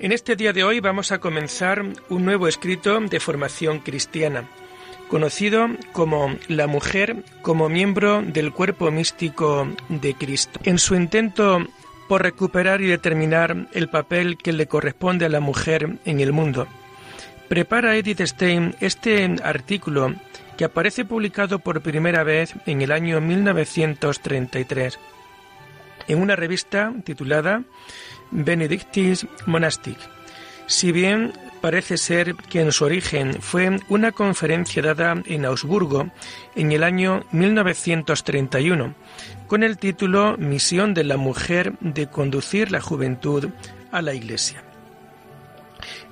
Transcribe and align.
En 0.00 0.10
este 0.10 0.34
día 0.34 0.52
de 0.52 0.64
hoy 0.64 0.80
vamos 0.80 1.12
a 1.12 1.18
comenzar 1.18 1.84
un 2.08 2.24
nuevo 2.24 2.48
escrito 2.48 3.00
de 3.00 3.20
formación 3.20 3.78
cristiana, 3.78 4.48
conocido 5.08 5.68
como 5.92 6.34
La 6.48 6.66
mujer 6.66 7.24
como 7.42 7.68
miembro 7.68 8.20
del 8.22 8.52
cuerpo 8.52 8.90
místico 8.90 9.68
de 9.88 10.14
Cristo. 10.14 10.58
En 10.64 10.78
su 10.78 10.96
intento 10.96 11.64
por 12.08 12.22
recuperar 12.22 12.82
y 12.82 12.86
determinar 12.86 13.68
el 13.72 13.88
papel 13.88 14.36
que 14.36 14.52
le 14.52 14.66
corresponde 14.66 15.26
a 15.26 15.30
la 15.30 15.40
mujer 15.40 15.98
en 16.04 16.20
el 16.20 16.32
mundo, 16.32 16.66
prepara 17.48 17.96
Edith 17.96 18.20
Stein 18.22 18.74
este 18.80 19.36
artículo 19.44 20.14
que 20.58 20.64
aparece 20.64 21.04
publicado 21.04 21.60
por 21.60 21.82
primera 21.82 22.24
vez 22.24 22.54
en 22.66 22.82
el 22.82 22.90
año 22.90 23.20
1933 23.20 24.98
en 26.08 26.20
una 26.20 26.36
revista 26.36 26.92
titulada 27.04 27.62
Benedictis 28.30 29.26
Monastic. 29.46 29.98
Si 30.66 30.92
bien 30.92 31.32
parece 31.60 31.96
ser 31.98 32.34
que 32.34 32.60
en 32.60 32.72
su 32.72 32.84
origen 32.84 33.40
fue 33.40 33.78
una 33.88 34.12
conferencia 34.12 34.82
dada 34.82 35.22
en 35.26 35.44
Augsburgo 35.44 36.10
en 36.54 36.72
el 36.72 36.82
año 36.82 37.24
1931, 37.32 38.94
con 39.46 39.62
el 39.62 39.78
título 39.78 40.36
Misión 40.38 40.94
de 40.94 41.04
la 41.04 41.16
mujer 41.16 41.74
de 41.80 42.06
conducir 42.06 42.70
la 42.70 42.80
juventud 42.80 43.48
a 43.92 44.02
la 44.02 44.14
Iglesia. 44.14 44.62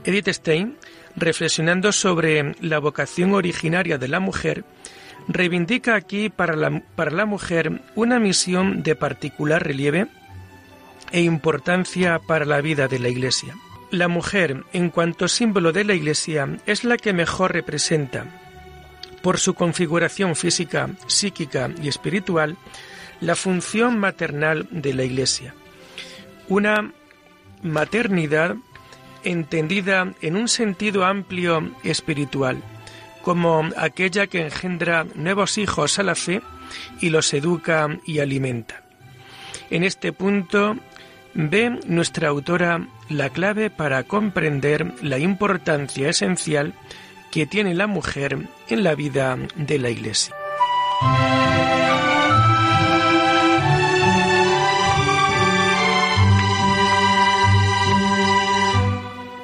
Edith 0.05 0.29
Stein 0.29 0.77
reflexionando 1.17 1.93
sobre 1.93 2.55
la 2.61 2.79
vocación 2.79 3.35
originaria 3.35 3.99
de 3.99 4.09
la 4.09 4.21
mujer, 4.21 4.65
reivindica 5.29 5.95
aquí 5.95 6.29
para 6.29 6.57
la, 6.57 6.83
para 6.95 7.11
la 7.11 7.27
mujer 7.27 7.83
una 7.95 8.19
misión 8.19 8.83
de 8.83 8.97
particular 8.97 9.63
relieve 9.63 10.09
e 11.11 11.21
importancia 11.23 12.19
para 12.19 12.45
la 12.45 12.61
vida 12.61 12.89
de 12.89 12.99
la 12.99 13.09
Iglesia. 13.09 13.55
La 13.91 14.09
mujer, 14.09 14.65
en 14.73 14.89
cuanto 14.89 15.29
símbolo 15.29 15.73
de 15.73 15.85
la 15.85 15.95
Iglesia, 15.95 16.49
es 16.67 16.85
la 16.85 16.97
que 16.97 17.13
mejor 17.13 17.53
representa, 17.53 18.25
por 19.21 19.39
su 19.39 19.55
configuración 19.55 20.35
física, 20.35 20.91
psíquica 21.07 21.71
y 21.83 21.89
espiritual, 21.89 22.57
la 23.21 23.37
función 23.37 23.99
maternal 23.99 24.67
de 24.71 24.95
la 24.95 25.05
Iglesia. 25.05 25.55
Una 26.49 26.93
maternidad 27.63 28.57
entendida 29.25 30.13
en 30.21 30.37
un 30.37 30.49
sentido 30.49 31.05
amplio 31.05 31.71
espiritual, 31.85 32.63
como 33.23 33.69
aquella 33.77 34.27
que 34.27 34.43
engendra 34.43 35.07
nuevos 35.15 35.59
hijos 35.59 35.99
a 35.99 36.03
la 36.03 36.15
fe 36.15 36.43
y 37.01 37.11
los 37.11 37.33
educa 37.33 37.89
y 38.05 38.19
alimenta. 38.19 38.83
En 39.71 39.85
este 39.85 40.13
punto 40.13 40.77
ve 41.35 41.79
nuestra 41.87 42.29
autora 42.29 42.87
la 43.09 43.31
clave 43.31 43.71
para 43.71 44.03
comprender 44.05 44.93
la 45.03 45.19
importancia 45.19 46.09
esencial 46.09 46.75
que 47.31 47.47
tiene 47.47 47.75
la 47.75 47.87
mujer 47.87 48.39
en 48.69 48.85
la 48.85 48.95
vida 48.95 49.39
de 49.57 49.79
la 49.79 49.91
Iglesia. 49.91 50.35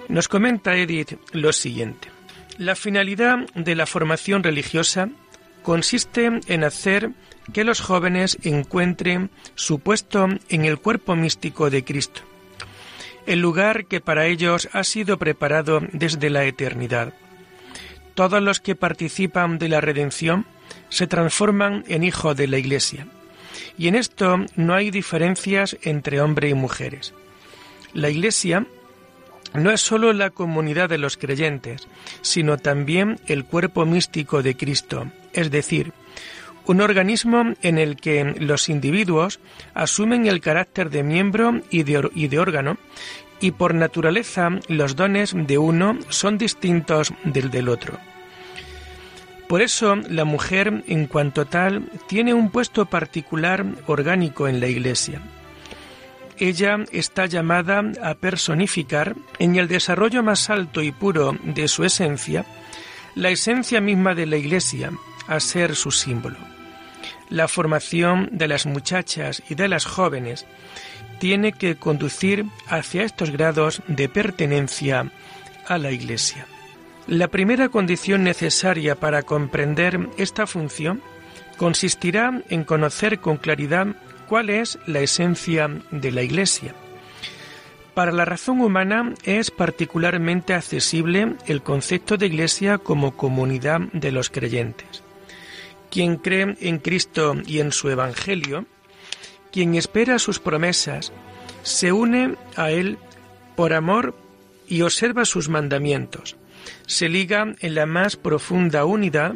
Nos 0.08 0.26
comenta 0.26 0.74
Edith 0.74 1.18
lo 1.32 1.52
siguiente. 1.52 2.17
La 2.58 2.74
finalidad 2.74 3.46
de 3.54 3.76
la 3.76 3.86
formación 3.86 4.42
religiosa 4.42 5.10
consiste 5.62 6.28
en 6.48 6.64
hacer 6.64 7.12
que 7.52 7.62
los 7.62 7.80
jóvenes 7.80 8.36
encuentren 8.42 9.30
su 9.54 9.78
puesto 9.78 10.26
en 10.48 10.64
el 10.64 10.78
cuerpo 10.80 11.14
místico 11.14 11.70
de 11.70 11.84
Cristo, 11.84 12.22
el 13.26 13.38
lugar 13.38 13.86
que 13.86 14.00
para 14.00 14.26
ellos 14.26 14.68
ha 14.72 14.82
sido 14.82 15.18
preparado 15.18 15.80
desde 15.92 16.30
la 16.30 16.46
eternidad. 16.46 17.14
Todos 18.14 18.42
los 18.42 18.58
que 18.58 18.74
participan 18.74 19.60
de 19.60 19.68
la 19.68 19.80
redención 19.80 20.44
se 20.88 21.06
transforman 21.06 21.84
en 21.86 22.02
hijos 22.02 22.36
de 22.36 22.48
la 22.48 22.58
Iglesia, 22.58 23.06
y 23.78 23.86
en 23.86 23.94
esto 23.94 24.44
no 24.56 24.74
hay 24.74 24.90
diferencias 24.90 25.76
entre 25.82 26.20
hombres 26.20 26.50
y 26.50 26.54
mujeres. 26.54 27.14
La 27.94 28.10
Iglesia 28.10 28.66
no 29.54 29.70
es 29.70 29.80
sólo 29.80 30.12
la 30.12 30.30
comunidad 30.30 30.88
de 30.88 30.98
los 30.98 31.16
creyentes, 31.16 31.88
sino 32.20 32.58
también 32.58 33.18
el 33.26 33.44
cuerpo 33.44 33.86
místico 33.86 34.42
de 34.42 34.56
Cristo, 34.56 35.10
es 35.32 35.50
decir, 35.50 35.92
un 36.66 36.80
organismo 36.82 37.54
en 37.62 37.78
el 37.78 37.96
que 37.96 38.24
los 38.24 38.68
individuos 38.68 39.40
asumen 39.72 40.26
el 40.26 40.40
carácter 40.40 40.90
de 40.90 41.02
miembro 41.02 41.62
y 41.70 41.82
de, 41.84 42.38
órgano, 42.38 42.76
y 43.40 43.52
por 43.52 43.74
naturaleza 43.74 44.50
los 44.68 44.94
dones 44.94 45.32
de 45.34 45.56
uno 45.56 45.98
son 46.10 46.36
distintos 46.36 47.14
del 47.24 47.50
del 47.50 47.68
otro. 47.68 47.98
Por 49.48 49.62
eso 49.62 49.96
la 49.96 50.26
mujer, 50.26 50.84
en 50.88 51.06
cuanto 51.06 51.46
tal, 51.46 51.90
tiene 52.06 52.34
un 52.34 52.50
puesto 52.50 52.84
particular 52.84 53.64
orgánico 53.86 54.46
en 54.46 54.60
la 54.60 54.66
Iglesia 54.66 55.22
ella 56.40 56.78
está 56.92 57.26
llamada 57.26 57.82
a 58.02 58.14
personificar 58.14 59.14
en 59.38 59.56
el 59.56 59.68
desarrollo 59.68 60.22
más 60.22 60.50
alto 60.50 60.82
y 60.82 60.92
puro 60.92 61.36
de 61.42 61.68
su 61.68 61.84
esencia, 61.84 62.44
la 63.14 63.30
esencia 63.30 63.80
misma 63.80 64.14
de 64.14 64.26
la 64.26 64.36
Iglesia, 64.36 64.92
a 65.26 65.40
ser 65.40 65.76
su 65.76 65.90
símbolo. 65.90 66.38
La 67.28 67.48
formación 67.48 68.30
de 68.32 68.48
las 68.48 68.66
muchachas 68.66 69.42
y 69.48 69.54
de 69.54 69.68
las 69.68 69.84
jóvenes 69.84 70.46
tiene 71.18 71.52
que 71.52 71.76
conducir 71.76 72.46
hacia 72.68 73.02
estos 73.02 73.30
grados 73.30 73.82
de 73.86 74.08
pertenencia 74.08 75.10
a 75.66 75.78
la 75.78 75.90
Iglesia. 75.90 76.46
La 77.06 77.28
primera 77.28 77.68
condición 77.68 78.22
necesaria 78.22 78.94
para 78.94 79.22
comprender 79.22 80.08
esta 80.16 80.46
función 80.46 81.02
consistirá 81.56 82.42
en 82.48 82.64
conocer 82.64 83.18
con 83.18 83.36
claridad 83.36 83.88
cuál 84.28 84.50
es 84.50 84.78
la 84.86 85.00
esencia 85.00 85.68
de 85.90 86.12
la 86.12 86.22
Iglesia. 86.22 86.74
Para 87.94 88.12
la 88.12 88.24
razón 88.24 88.60
humana 88.60 89.14
es 89.24 89.50
particularmente 89.50 90.54
accesible 90.54 91.34
el 91.46 91.62
concepto 91.62 92.16
de 92.16 92.26
Iglesia 92.26 92.78
como 92.78 93.16
comunidad 93.16 93.80
de 93.92 94.12
los 94.12 94.30
creyentes. 94.30 95.02
Quien 95.90 96.16
cree 96.16 96.56
en 96.60 96.78
Cristo 96.78 97.34
y 97.46 97.58
en 97.58 97.72
su 97.72 97.88
Evangelio, 97.88 98.66
quien 99.50 99.74
espera 99.74 100.18
sus 100.18 100.38
promesas, 100.38 101.12
se 101.62 101.90
une 101.90 102.36
a 102.54 102.70
Él 102.70 102.98
por 103.56 103.72
amor 103.72 104.14
y 104.68 104.82
observa 104.82 105.24
sus 105.24 105.48
mandamientos. 105.48 106.36
Se 106.86 107.08
liga 107.08 107.54
en 107.58 107.74
la 107.74 107.86
más 107.86 108.16
profunda 108.16 108.84
unidad 108.84 109.34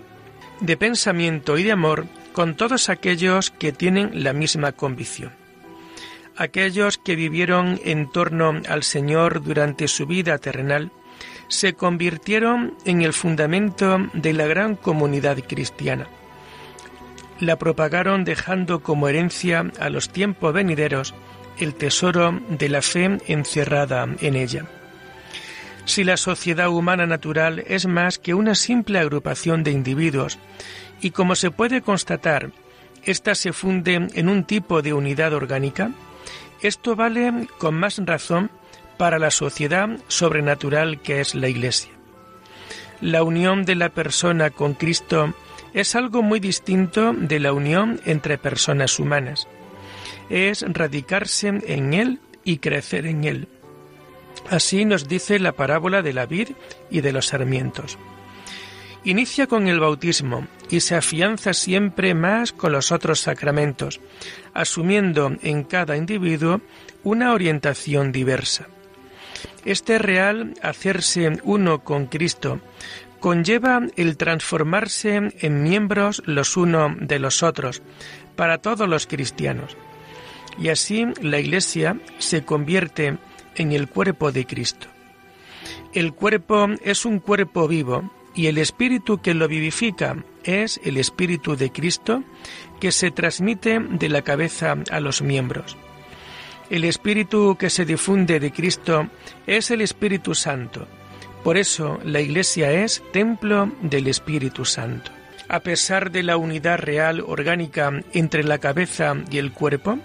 de 0.61 0.77
pensamiento 0.77 1.59
y 1.59 1.65
de 1.65 1.73
amor 1.73 2.07
con 2.33 2.57
todos 2.57 2.89
aquellos 2.89 3.51
que 3.51 3.73
tienen 3.73 4.25
la 4.25 4.33
misma 4.33 4.73
convicción. 4.73 5.33
Aquellos 6.37 6.99
que 6.99 7.15
vivieron 7.15 7.81
en 7.85 8.11
torno 8.11 8.61
al 8.69 8.83
Señor 8.83 9.43
durante 9.43 9.87
su 9.89 10.07
vida 10.07 10.39
terrenal 10.39 10.91
se 11.49 11.75
convirtieron 11.75 12.75
en 12.87 13.03
el 13.03 13.13
fundamento 13.13 13.99
de 14.15 14.33
la 14.33 14.47
gran 14.47 14.75
comunidad 14.75 15.39
cristiana. 15.47 16.09
La 17.39 17.57
propagaron 17.57 18.25
dejando 18.25 18.83
como 18.83 19.09
herencia 19.09 19.71
a 19.79 19.91
los 19.91 20.09
tiempos 20.09 20.55
venideros 20.55 21.15
el 21.59 21.75
tesoro 21.75 22.41
de 22.49 22.69
la 22.69 22.81
fe 22.81 23.19
encerrada 23.27 24.09
en 24.21 24.37
ella. 24.37 24.65
Si 25.85 26.05
la 26.05 26.17
sociedad 26.17 26.69
humana 26.69 27.07
natural 27.07 27.65
es 27.67 27.87
más 27.87 28.19
que 28.19 28.35
una 28.35 28.55
simple 28.55 29.01
agrupación 29.01 29.65
de 29.65 29.73
individuos 29.73 30.39
y 31.03 31.11
como 31.11 31.35
se 31.35 31.51
puede 31.51 31.83
constatar, 31.83 32.53
ésta 33.05 33.35
se 33.35 33.53
funde 33.53 34.09
en 34.15 34.29
un 34.29 34.45
tipo 34.45 34.81
de 34.81 34.95
unidad 34.95 35.35
orgánica, 35.35 35.91
esto 36.63 36.95
vale 36.95 37.49
con 37.59 37.75
más 37.75 37.99
razón 37.99 38.51
para 38.97 39.19
la 39.19 39.33
sociedad 39.33 39.89
sobrenatural 40.07 41.03
que 41.03 41.21
es 41.21 41.35
la 41.35 41.49
Iglesia. 41.49 41.91
La 43.01 43.25
unión 43.25 43.65
de 43.65 43.75
la 43.75 43.89
persona 43.89 44.51
con 44.51 44.75
Cristo 44.75 45.35
es 45.75 45.97
algo 45.97 46.23
muy 46.23 46.39
distinto 46.39 47.13
de 47.13 47.41
la 47.41 47.53
unión 47.53 48.01
entre 48.05 48.39
personas 48.39 49.01
humanas. 49.01 49.49
Es 50.31 50.65
radicarse 50.69 51.49
en 51.49 51.95
Él 51.95 52.21
y 52.45 52.59
crecer 52.59 53.07
en 53.07 53.25
Él. 53.25 53.49
Así 54.51 54.85
nos 54.85 55.09
dice 55.09 55.41
la 55.41 55.53
parábola 55.53 56.01
de 56.03 56.13
la 56.13 56.27
vid 56.27 56.51
y 56.91 57.01
de 57.01 57.13
los 57.13 57.27
sarmientos. 57.27 57.99
Inicia 59.05 59.49
con 59.49 59.67
el 59.67 59.81
bautismo 59.81 60.47
y 60.71 60.79
se 60.81 60.95
afianza 60.95 61.55
siempre 61.55 62.15
más 62.15 62.53
con 62.53 62.71
los 62.71 62.93
otros 62.93 63.19
sacramentos, 63.19 64.01
asumiendo 64.55 65.33
en 65.43 65.65
cada 65.65 65.97
individuo 65.97 66.61
una 67.03 67.33
orientación 67.33 68.13
diversa. 68.13 68.69
Este 69.65 69.99
real 69.99 70.55
hacerse 70.63 71.41
uno 71.43 71.83
con 71.83 72.07
Cristo 72.07 72.61
conlleva 73.19 73.81
el 73.97 74.17
transformarse 74.17 75.33
en 75.41 75.63
miembros 75.65 76.23
los 76.25 76.57
unos 76.57 76.93
de 77.01 77.19
los 77.19 77.43
otros 77.43 77.83
para 78.37 78.59
todos 78.59 78.89
los 78.89 79.09
cristianos. 79.09 79.77
Y 80.59 80.69
así 80.69 81.07
la 81.21 81.41
Iglesia 81.41 81.99
se 82.19 82.45
convierte 82.45 83.19
en 83.57 83.73
el 83.73 83.89
cuerpo 83.89 84.31
de 84.31 84.47
Cristo. 84.47 84.87
El 85.93 86.13
cuerpo 86.13 86.69
es 86.85 87.05
un 87.05 87.19
cuerpo 87.19 87.67
vivo 87.67 88.11
y 88.35 88.47
el 88.47 88.59
espíritu 88.59 89.21
que 89.21 89.35
lo 89.35 89.49
vivifica 89.49 90.17
es 90.45 90.81
el 90.85 90.97
espíritu 90.97 91.57
de 91.57 91.71
Cristo 91.71 92.23
que 92.81 92.93
se 92.93 93.11
transmite 93.11 93.79
de 93.79 94.09
la 94.09 94.23
cabeza 94.23 94.77
a 94.91 95.01
los 95.01 95.23
miembros. 95.23 95.77
El 96.71 96.85
espíritu 96.85 97.57
que 97.59 97.71
se 97.71 97.85
difunde 97.85 98.41
de 98.41 98.51
Cristo 98.51 99.09
es 99.47 99.71
el 99.71 99.83
Espíritu 99.83 100.35
Santo. 100.35 100.87
Por 101.45 101.59
eso 101.59 101.99
la 102.05 102.21
Iglesia 102.21 102.73
es 102.73 103.03
templo 103.13 103.71
del 103.83 104.07
Espíritu 104.07 104.65
Santo. 104.65 105.11
A 105.49 105.61
pesar 105.61 106.11
de 106.11 106.23
la 106.23 106.39
unidad 106.39 106.79
real 106.79 107.21
orgánica 107.21 107.93
entre 108.15 108.43
la 108.43 108.57
cabeza 108.57 109.15
y 109.31 109.37
el 109.37 109.53
cuerpo, 109.53 109.99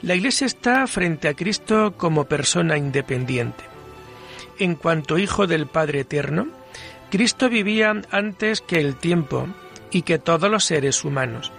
la 0.00 0.14
Iglesia 0.14 0.46
está 0.46 0.86
frente 0.86 1.28
a 1.28 1.34
Cristo 1.34 1.94
como 1.98 2.24
persona 2.24 2.78
independiente. 2.78 3.62
En 4.58 4.76
cuanto 4.76 5.18
Hijo 5.18 5.46
del 5.46 5.66
Padre 5.66 6.00
Eterno, 6.00 6.48
Cristo 7.10 7.48
vivía 7.48 8.00
antes 8.12 8.60
que 8.60 8.78
el 8.78 8.94
tiempo 8.94 9.48
y 9.90 10.02
que 10.02 10.20
todos 10.20 10.48
los 10.48 10.64
seres 10.64 11.04
humanos. 11.04 11.50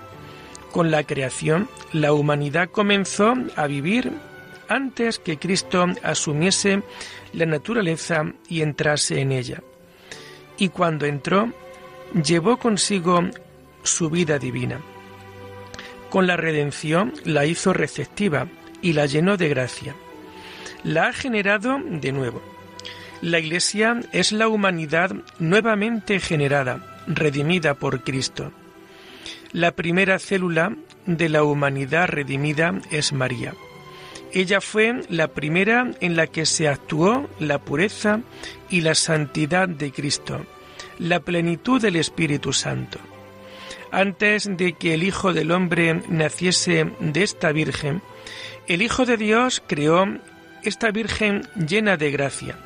Con 0.71 0.91
la 0.91 1.03
creación, 1.03 1.67
la 1.91 2.13
humanidad 2.13 2.69
comenzó 2.69 3.33
a 3.57 3.67
vivir 3.67 4.13
antes 4.69 5.19
que 5.19 5.37
Cristo 5.37 5.87
asumiese 6.03 6.83
la 7.33 7.45
naturaleza 7.45 8.31
y 8.47 8.61
entrase 8.61 9.19
en 9.19 9.33
ella. 9.33 9.61
Y 10.57 10.69
cuando 10.69 11.05
entró, 11.05 11.51
llevó 12.23 12.55
consigo 12.55 13.21
su 13.83 14.09
vida 14.09 14.39
divina. 14.39 14.79
Con 16.09 16.27
la 16.27 16.37
redención 16.37 17.13
la 17.25 17.45
hizo 17.45 17.73
receptiva 17.73 18.47
y 18.81 18.93
la 18.93 19.05
llenó 19.05 19.35
de 19.35 19.49
gracia. 19.49 19.95
La 20.85 21.07
ha 21.07 21.13
generado 21.13 21.77
de 21.83 22.13
nuevo 22.13 22.41
la 23.21 23.37
Iglesia 23.39 23.99
es 24.11 24.31
la 24.31 24.47
humanidad 24.47 25.15
nuevamente 25.37 26.19
generada, 26.19 27.03
redimida 27.07 27.75
por 27.75 28.03
Cristo. 28.03 28.51
La 29.51 29.73
primera 29.73 30.17
célula 30.17 30.75
de 31.05 31.29
la 31.29 31.43
humanidad 31.43 32.07
redimida 32.07 32.73
es 32.89 33.13
María. 33.13 33.53
Ella 34.33 34.59
fue 34.59 35.01
la 35.09 35.27
primera 35.27 35.91
en 35.99 36.15
la 36.15 36.27
que 36.27 36.45
se 36.45 36.67
actuó 36.67 37.29
la 37.39 37.59
pureza 37.59 38.21
y 38.69 38.81
la 38.81 38.95
santidad 38.95 39.69
de 39.69 39.91
Cristo, 39.91 40.43
la 40.97 41.19
plenitud 41.19 41.79
del 41.81 41.97
Espíritu 41.97 42.53
Santo. 42.53 42.97
Antes 43.91 44.49
de 44.57 44.73
que 44.73 44.93
el 44.95 45.03
Hijo 45.03 45.33
del 45.33 45.51
Hombre 45.51 46.01
naciese 46.09 46.89
de 46.99 47.23
esta 47.23 47.51
Virgen, 47.51 48.01
el 48.67 48.81
Hijo 48.81 49.05
de 49.05 49.17
Dios 49.17 49.61
creó 49.67 50.05
esta 50.63 50.91
Virgen 50.91 51.41
llena 51.55 51.97
de 51.97 52.09
gracia 52.09 52.57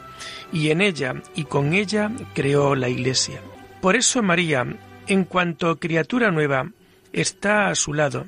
y 0.51 0.69
en 0.69 0.81
ella 0.81 1.21
y 1.35 1.45
con 1.45 1.73
ella 1.73 2.11
creó 2.33 2.75
la 2.75 2.89
Iglesia. 2.89 3.41
Por 3.81 3.95
eso 3.95 4.21
María, 4.23 4.65
en 5.07 5.23
cuanto 5.25 5.79
criatura 5.79 6.31
nueva, 6.31 6.71
está 7.13 7.69
a 7.69 7.75
su 7.75 7.93
lado, 7.93 8.27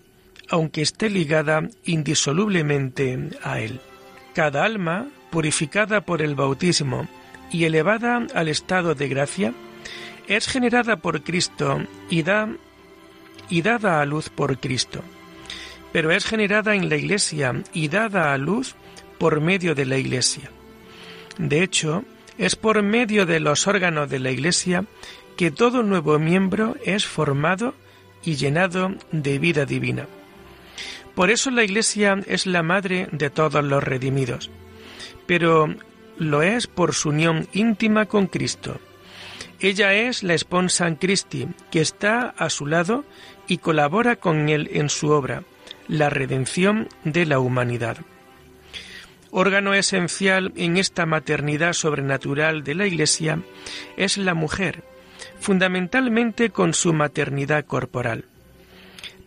aunque 0.49 0.81
esté 0.81 1.09
ligada 1.09 1.67
indisolublemente 1.83 3.29
a 3.43 3.59
Él. 3.59 3.79
Cada 4.33 4.63
alma, 4.63 5.07
purificada 5.31 6.01
por 6.01 6.21
el 6.21 6.35
bautismo 6.35 7.07
y 7.51 7.65
elevada 7.65 8.25
al 8.33 8.47
estado 8.47 8.95
de 8.95 9.07
gracia, 9.07 9.53
es 10.27 10.47
generada 10.47 10.97
por 10.97 11.23
Cristo 11.23 11.81
y, 12.09 12.23
da, 12.23 12.49
y 13.49 13.61
dada 13.61 14.01
a 14.01 14.05
luz 14.05 14.29
por 14.29 14.59
Cristo. 14.59 15.03
Pero 15.91 16.11
es 16.11 16.25
generada 16.25 16.75
en 16.75 16.89
la 16.89 16.97
Iglesia 16.97 17.63
y 17.73 17.87
dada 17.87 18.33
a 18.33 18.37
luz 18.37 18.75
por 19.17 19.41
medio 19.41 19.73
de 19.73 19.85
la 19.85 19.97
Iglesia. 19.97 20.51
De 21.37 21.63
hecho, 21.63 22.03
es 22.37 22.55
por 22.55 22.81
medio 22.83 23.25
de 23.25 23.39
los 23.39 23.67
órganos 23.67 24.09
de 24.09 24.19
la 24.19 24.31
Iglesia 24.31 24.85
que 25.35 25.51
todo 25.51 25.83
nuevo 25.83 26.17
miembro 26.19 26.75
es 26.83 27.05
formado 27.05 27.73
y 28.23 28.35
llenado 28.35 28.95
de 29.11 29.39
vida 29.39 29.65
divina. 29.65 30.07
Por 31.15 31.29
eso 31.29 31.49
la 31.49 31.63
Iglesia 31.63 32.21
es 32.27 32.45
la 32.45 32.63
madre 32.63 33.07
de 33.11 33.29
todos 33.29 33.63
los 33.63 33.83
redimidos, 33.83 34.49
pero 35.25 35.73
lo 36.17 36.41
es 36.41 36.67
por 36.67 36.93
su 36.93 37.09
unión 37.09 37.47
íntima 37.53 38.05
con 38.05 38.27
Cristo. 38.27 38.79
Ella 39.59 39.93
es 39.93 40.21
la 40.21 40.35
esposa 40.35 40.87
en 40.87 40.95
Christi, 40.95 41.47
que 41.71 41.81
está 41.81 42.35
a 42.37 42.49
su 42.49 42.67
lado 42.67 43.03
y 43.47 43.57
colabora 43.57 44.17
con 44.17 44.49
él 44.49 44.69
en 44.73 44.89
su 44.89 45.09
obra, 45.09 45.43
la 45.87 46.09
redención 46.09 46.89
de 47.03 47.25
la 47.25 47.39
humanidad. 47.39 47.97
Órgano 49.31 49.73
esencial 49.73 50.53
en 50.55 50.77
esta 50.77 51.05
maternidad 51.05 51.73
sobrenatural 51.73 52.63
de 52.63 52.75
la 52.75 52.87
Iglesia 52.87 53.41
es 53.97 54.17
la 54.17 54.33
mujer, 54.33 54.83
fundamentalmente 55.39 56.49
con 56.49 56.73
su 56.73 56.93
maternidad 56.93 57.65
corporal. 57.65 58.25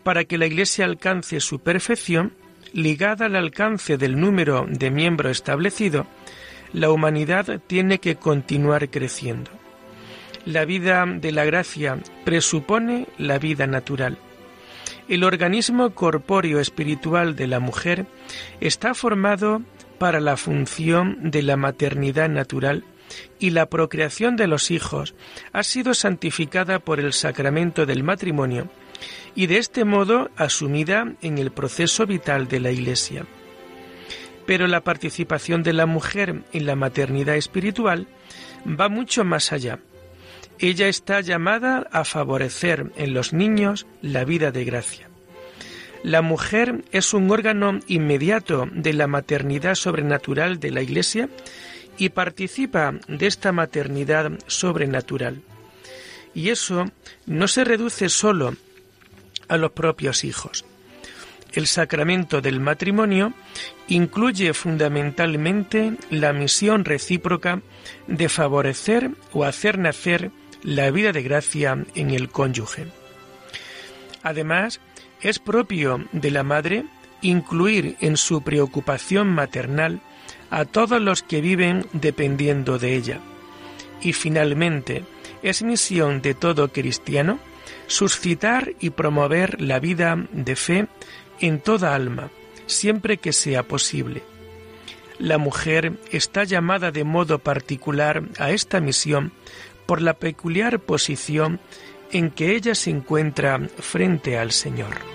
Para 0.03 0.23
que 0.25 0.37
la 0.37 0.47
Iglesia 0.47 0.85
alcance 0.85 1.39
su 1.39 1.59
perfección, 1.59 2.33
ligada 2.73 3.27
al 3.27 3.35
alcance 3.35 3.97
del 3.97 4.19
número 4.19 4.65
de 4.67 4.89
miembros 4.89 5.31
establecido, 5.31 6.07
la 6.73 6.89
humanidad 6.89 7.59
tiene 7.67 7.99
que 7.99 8.15
continuar 8.15 8.89
creciendo. 8.89 9.51
La 10.45 10.65
vida 10.65 11.05
de 11.05 11.31
la 11.31 11.45
gracia 11.45 11.99
presupone 12.23 13.07
la 13.19 13.37
vida 13.37 13.67
natural. 13.67 14.17
El 15.07 15.23
organismo 15.23 15.91
corpóreo 15.91 16.59
espiritual 16.59 17.35
de 17.35 17.47
la 17.47 17.59
mujer 17.59 18.05
está 18.59 18.93
formado 18.93 19.61
para 20.01 20.19
la 20.19 20.35
función 20.35 21.29
de 21.29 21.43
la 21.43 21.57
maternidad 21.57 22.27
natural 22.27 22.83
y 23.37 23.51
la 23.51 23.67
procreación 23.67 24.35
de 24.35 24.47
los 24.47 24.71
hijos 24.71 25.13
ha 25.53 25.61
sido 25.61 25.93
santificada 25.93 26.79
por 26.79 26.99
el 26.99 27.13
sacramento 27.13 27.85
del 27.85 28.01
matrimonio 28.01 28.67
y 29.35 29.45
de 29.45 29.59
este 29.59 29.85
modo 29.85 30.31
asumida 30.37 31.13
en 31.21 31.37
el 31.37 31.51
proceso 31.51 32.07
vital 32.07 32.47
de 32.47 32.59
la 32.61 32.71
Iglesia. 32.71 33.27
Pero 34.47 34.65
la 34.65 34.81
participación 34.81 35.61
de 35.61 35.73
la 35.73 35.85
mujer 35.85 36.45
en 36.51 36.65
la 36.65 36.75
maternidad 36.75 37.35
espiritual 37.35 38.07
va 38.65 38.89
mucho 38.89 39.23
más 39.23 39.51
allá. 39.51 39.81
Ella 40.57 40.87
está 40.87 41.21
llamada 41.21 41.87
a 41.91 42.05
favorecer 42.05 42.91
en 42.95 43.13
los 43.13 43.33
niños 43.33 43.85
la 44.01 44.25
vida 44.25 44.51
de 44.51 44.65
gracia. 44.65 45.10
La 46.03 46.21
mujer 46.21 46.83
es 46.91 47.13
un 47.13 47.29
órgano 47.29 47.79
inmediato 47.87 48.67
de 48.71 48.93
la 48.93 49.07
maternidad 49.07 49.75
sobrenatural 49.75 50.59
de 50.59 50.71
la 50.71 50.81
Iglesia 50.81 51.29
y 51.97 52.09
participa 52.09 52.93
de 53.07 53.27
esta 53.27 53.51
maternidad 53.51 54.31
sobrenatural. 54.47 55.41
Y 56.33 56.49
eso 56.49 56.85
no 57.27 57.47
se 57.47 57.63
reduce 57.63 58.09
solo 58.09 58.55
a 59.47 59.57
los 59.57 59.71
propios 59.71 60.23
hijos. 60.23 60.65
El 61.53 61.67
sacramento 61.67 62.41
del 62.41 62.61
matrimonio 62.61 63.33
incluye 63.87 64.53
fundamentalmente 64.53 65.97
la 66.09 66.31
misión 66.31 66.85
recíproca 66.85 67.61
de 68.07 68.29
favorecer 68.29 69.11
o 69.33 69.43
hacer 69.43 69.77
nacer 69.77 70.31
la 70.63 70.89
vida 70.91 71.11
de 71.11 71.21
gracia 71.21 71.77
en 71.93 72.11
el 72.11 72.29
cónyuge. 72.29 72.87
Además, 74.23 74.79
es 75.21 75.39
propio 75.39 76.05
de 76.11 76.31
la 76.31 76.43
madre 76.43 76.85
incluir 77.21 77.97
en 78.01 78.17
su 78.17 78.41
preocupación 78.41 79.27
maternal 79.27 80.01
a 80.49 80.65
todos 80.65 81.01
los 81.01 81.23
que 81.23 81.41
viven 81.41 81.85
dependiendo 81.93 82.77
de 82.79 82.95
ella. 82.95 83.19
Y 84.01 84.13
finalmente, 84.13 85.05
es 85.43 85.63
misión 85.63 86.21
de 86.21 86.33
todo 86.33 86.69
cristiano 86.69 87.39
suscitar 87.87 88.73
y 88.79 88.91
promover 88.91 89.61
la 89.61 89.79
vida 89.79 90.15
de 90.31 90.55
fe 90.55 90.87
en 91.39 91.59
toda 91.59 91.93
alma, 91.93 92.29
siempre 92.65 93.17
que 93.17 93.33
sea 93.33 93.63
posible. 93.63 94.23
La 95.19 95.37
mujer 95.37 95.99
está 96.11 96.43
llamada 96.45 96.91
de 96.91 97.03
modo 97.03 97.39
particular 97.39 98.23
a 98.39 98.51
esta 98.51 98.79
misión 98.79 99.33
por 99.85 100.01
la 100.01 100.13
peculiar 100.13 100.79
posición 100.79 101.59
en 102.11 102.31
que 102.31 102.55
ella 102.55 102.75
se 102.75 102.89
encuentra 102.89 103.59
frente 103.59 104.37
al 104.37 104.51
Señor. 104.51 105.11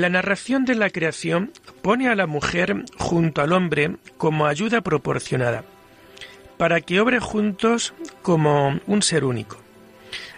La 0.00 0.08
narración 0.08 0.64
de 0.64 0.76
la 0.76 0.88
creación 0.88 1.50
pone 1.82 2.08
a 2.08 2.14
la 2.14 2.26
mujer 2.26 2.84
junto 2.98 3.42
al 3.42 3.52
hombre 3.52 3.96
como 4.16 4.46
ayuda 4.46 4.80
proporcionada, 4.80 5.64
para 6.56 6.80
que 6.80 7.00
obre 7.00 7.20
juntos 7.20 7.94
como 8.22 8.80
un 8.86 9.02
ser 9.02 9.24
único. 9.24 9.58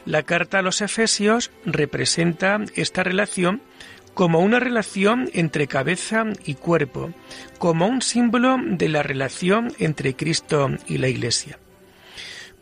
La 0.05 0.23
carta 0.23 0.59
a 0.59 0.63
los 0.63 0.81
Efesios 0.81 1.51
representa 1.65 2.61
esta 2.75 3.03
relación 3.03 3.63
como 4.15 4.41
una 4.41 4.61
relación 4.61 5.31
entre 5.33 5.67
cabeza 5.67 6.25
y 6.45 6.55
cuerpo, 6.55 7.13
como 7.59 7.87
un 7.87 8.03
símbolo 8.03 8.57
de 8.61 8.89
la 8.89 9.03
relación 9.03 9.73
entre 9.79 10.15
Cristo 10.15 10.71
y 10.87 10.99
la 10.99 11.09
Iglesia. 11.09 11.59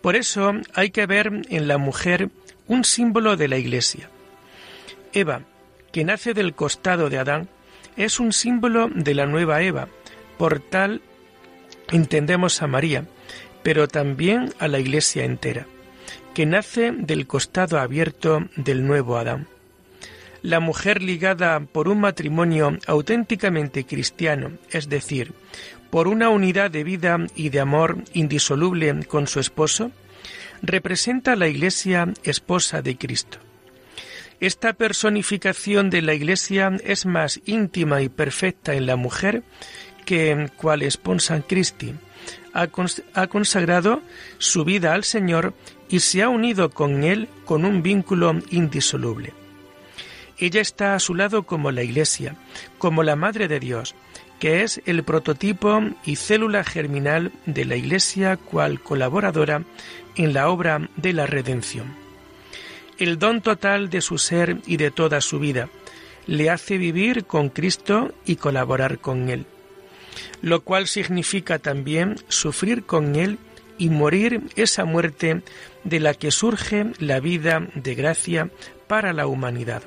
Por 0.01 0.17
eso 0.17 0.53
hay 0.75 0.91
que 0.91 1.07
ver 1.07 1.43
en 1.49 1.69
la 1.69 1.79
mujer 1.79 2.31
un 2.67 2.85
símbolo 2.85 3.37
de 3.37 3.49
la 3.49 3.59
Iglesia. 3.59 4.09
Eva, 5.13 5.43
que 5.93 6.05
nace 6.05 6.35
del 6.35 6.55
costado 6.55 7.11
de 7.11 7.19
Adán, 7.19 7.49
es 7.97 8.21
un 8.21 8.33
símbolo 8.33 8.89
de 8.95 9.15
la 9.15 9.27
nueva 9.27 9.63
Eva. 9.63 9.89
Por 10.39 10.61
tal 10.61 11.03
entendemos 11.91 12.63
a 12.63 12.67
María, 12.67 13.05
pero 13.63 13.89
también 13.89 14.53
a 14.59 14.69
la 14.69 14.79
Iglesia 14.79 15.25
entera, 15.25 15.67
que 16.35 16.47
nace 16.47 16.93
del 16.93 17.27
costado 17.27 17.79
abierto 17.79 18.47
del 18.57 18.87
nuevo 18.87 19.17
Adán. 19.17 19.49
La 20.43 20.61
mujer 20.61 21.03
ligada 21.03 21.61
por 21.61 21.89
un 21.89 22.01
matrimonio 22.01 22.79
auténticamente 22.87 23.85
cristiano, 23.85 24.53
es 24.71 24.89
decir, 24.89 25.33
por 25.91 26.09
una 26.09 26.31
unidad 26.31 26.71
de 26.71 26.85
vida 26.85 27.19
y 27.35 27.51
de 27.51 27.61
amor 27.61 27.99
indisoluble 28.15 29.05
con 29.05 29.27
su 29.27 29.41
esposo, 29.41 29.91
representa 30.63 31.33
a 31.33 31.37
la 31.37 31.49
Iglesia 31.49 32.13
esposa 32.23 32.81
de 32.81 32.97
Cristo. 32.97 33.39
Esta 34.41 34.73
personificación 34.73 35.91
de 35.91 36.01
la 36.01 36.15
Iglesia 36.15 36.73
es 36.83 37.05
más 37.05 37.43
íntima 37.45 38.01
y 38.01 38.09
perfecta 38.09 38.73
en 38.73 38.87
la 38.87 38.97
mujer 38.97 39.43
que 40.07 40.49
cual 40.57 40.81
esposa 40.81 41.43
Christi. 41.47 41.95
Ha, 42.55 42.69
ha 43.13 43.27
consagrado 43.27 44.01
su 44.39 44.65
vida 44.65 44.95
al 44.95 45.05
Señor 45.05 45.53
y 45.91 46.01
se 46.01 46.23
ha 46.23 46.31
unido 46.31 46.71
con 46.71 47.05
Él 47.05 47.29
con 47.45 47.67
un 47.67 47.83
vínculo 47.83 48.35
indisoluble. 48.51 49.35
Ella 50.39 50.63
está 50.63 50.95
a 50.95 51.01
su 51.01 51.15
lado 51.15 51.43
como 51.43 51.71
la 51.71 51.83
Iglesia, 51.83 52.35
como 52.79 53.03
la 53.03 53.17
Madre 53.17 53.47
de 53.47 53.61
Dios, 53.61 53.95
que 54.39 54.63
es 54.63 54.81
el 54.87 55.05
prototipo 55.05 55.83
y 56.07 56.17
célula 56.17 56.65
germinal 56.65 57.31
de 57.45 57.67
la 57.67 57.77
Iglesia 57.77 58.39
cual 58.39 58.81
colaboradora 58.81 59.65
en 60.17 60.33
la 60.33 60.49
obra 60.49 60.89
de 60.97 61.13
la 61.13 61.27
redención 61.27 62.10
el 63.01 63.19
don 63.19 63.41
total 63.41 63.91
de 63.91 64.01
su 64.01 64.19
ser 64.19 64.59
y 64.67 64.77
de 64.77 64.91
toda 64.91 65.21
su 65.21 65.41
vida. 65.41 65.69
Le 66.27 66.51
hace 66.51 66.79
vivir 66.79 67.25
con 67.25 67.49
Cristo 67.49 68.15
y 68.25 68.37
colaborar 68.37 68.99
con 68.99 69.29
Él, 69.31 69.47
lo 70.43 70.61
cual 70.61 70.87
significa 70.87 71.59
también 71.59 72.17
sufrir 72.29 72.85
con 72.85 73.17
Él 73.17 73.39
y 73.79 73.89
morir 73.89 74.43
esa 74.55 74.85
muerte 74.85 75.43
de 75.83 76.01
la 76.01 76.15
que 76.15 76.31
surge 76.31 76.93
la 76.99 77.19
vida 77.19 77.67
de 77.75 77.95
gracia 77.95 78.51
para 78.87 79.13
la 79.15 79.27
humanidad. 79.27 79.83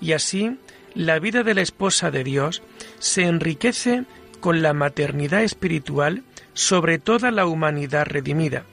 Y 0.00 0.12
así, 0.12 0.56
la 0.94 1.20
vida 1.20 1.44
de 1.44 1.54
la 1.54 1.62
esposa 1.62 2.10
de 2.10 2.24
Dios 2.24 2.62
se 2.98 3.22
enriquece 3.22 4.04
con 4.40 4.62
la 4.62 4.72
maternidad 4.72 5.44
espiritual 5.44 6.24
sobre 6.54 6.98
toda 6.98 7.30
la 7.30 7.46
humanidad 7.46 8.06
redimida, 8.06 8.64